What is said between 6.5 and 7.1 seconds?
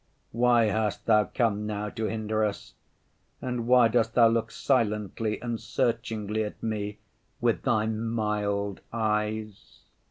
me